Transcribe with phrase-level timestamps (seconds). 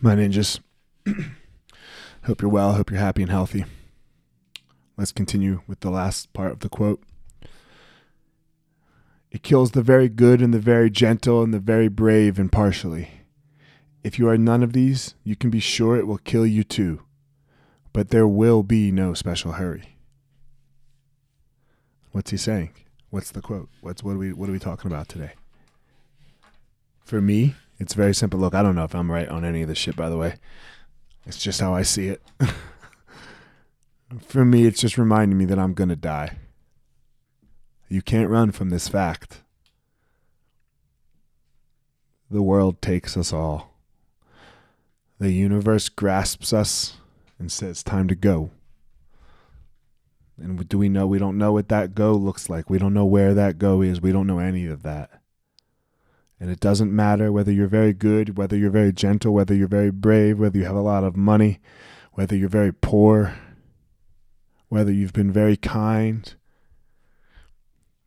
[0.00, 0.60] My ninjas.
[2.24, 2.74] hope you're well.
[2.74, 3.64] Hope you're happy and healthy.
[4.96, 7.02] Let's continue with the last part of the quote.
[9.30, 13.10] It kills the very good and the very gentle and the very brave impartially.
[14.04, 17.02] If you are none of these, you can be sure it will kill you too.
[17.92, 19.96] But there will be no special hurry.
[22.12, 22.70] What's he saying?
[23.10, 23.68] What's the quote?
[23.80, 25.32] What's what are we what are we talking about today?
[27.04, 28.40] For me, it's very simple.
[28.40, 30.34] Look, I don't know if I'm right on any of this shit by the way.
[31.26, 32.22] It's just how I see it.
[34.20, 36.38] For me, it's just reminding me that I'm going to die.
[37.88, 39.42] You can't run from this fact.
[42.30, 43.74] The world takes us all.
[45.18, 46.96] The universe grasps us
[47.38, 48.50] and says, Time to go.
[50.36, 51.06] And do we know?
[51.06, 52.70] We don't know what that go looks like.
[52.70, 54.00] We don't know where that go is.
[54.00, 55.20] We don't know any of that.
[56.40, 59.90] And it doesn't matter whether you're very good, whether you're very gentle, whether you're very
[59.90, 61.58] brave, whether you have a lot of money,
[62.12, 63.34] whether you're very poor,
[64.68, 66.34] whether you've been very kind.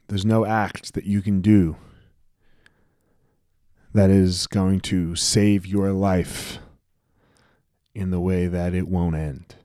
[0.08, 1.76] There's no act that you can do
[3.94, 6.60] that is going to save your life
[7.94, 9.56] in the way that it won't end.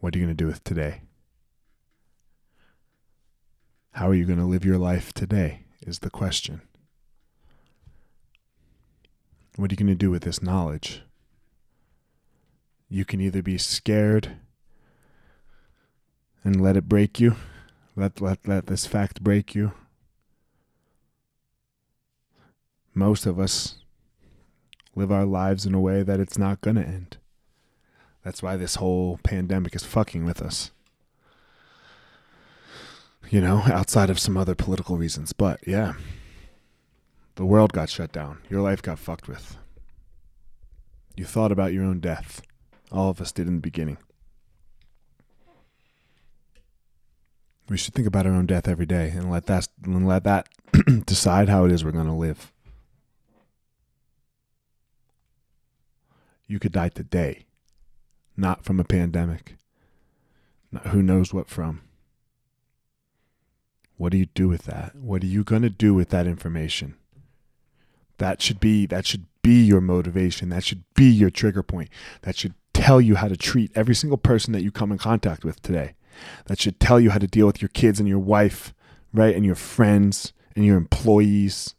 [0.00, 1.02] What are you going to do with today?
[3.96, 5.60] How are you going to live your life today?
[5.80, 6.60] Is the question.
[9.56, 11.00] What are you going to do with this knowledge?
[12.90, 14.32] You can either be scared
[16.44, 17.36] and let it break you,
[17.96, 19.72] let, let, let this fact break you.
[22.92, 23.76] Most of us
[24.94, 27.16] live our lives in a way that it's not going to end.
[28.22, 30.70] That's why this whole pandemic is fucking with us.
[33.30, 35.32] You know, outside of some other political reasons.
[35.32, 35.94] But yeah,
[37.34, 38.38] the world got shut down.
[38.48, 39.56] Your life got fucked with.
[41.16, 42.42] You thought about your own death.
[42.92, 43.98] All of us did in the beginning.
[47.68, 50.48] We should think about our own death every day and let that and let that
[51.06, 52.52] decide how it is we're going to live.
[56.46, 57.46] You could die today,
[58.36, 59.56] not from a pandemic.
[60.70, 61.80] Not who knows what from.
[63.96, 64.94] What do you do with that?
[64.94, 66.96] What are you going to do with that information?
[68.18, 70.48] That should be that should be your motivation.
[70.48, 71.88] That should be your trigger point.
[72.22, 75.44] That should tell you how to treat every single person that you come in contact
[75.44, 75.94] with today.
[76.46, 78.74] That should tell you how to deal with your kids and your wife,
[79.12, 79.34] right?
[79.34, 81.74] And your friends and your employees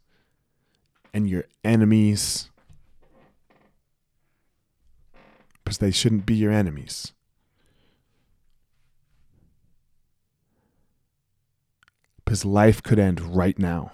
[1.12, 2.50] and your enemies.
[5.64, 7.12] Because they shouldn't be your enemies.
[12.28, 13.90] Because life could end right now.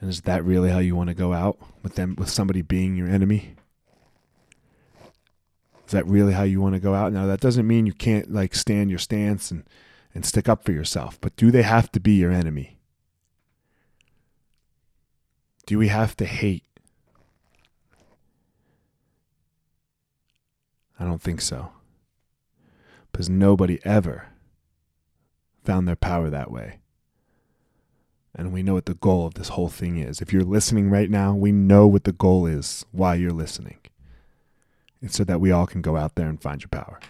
[0.00, 2.94] And is that really how you want to go out with them with somebody being
[2.94, 3.56] your enemy?
[5.84, 7.12] Is that really how you want to go out?
[7.12, 9.64] Now that doesn't mean you can't like stand your stance and
[10.14, 12.78] and stick up for yourself, but do they have to be your enemy?
[15.66, 16.62] Do we have to hate?
[21.00, 21.72] I don't think so.
[23.10, 24.28] Because nobody ever
[25.64, 26.78] found their power that way.
[28.34, 30.20] And we know what the goal of this whole thing is.
[30.20, 33.78] If you're listening right now, we know what the goal is, why you're listening.
[35.02, 37.00] It's so that we all can go out there and find your power.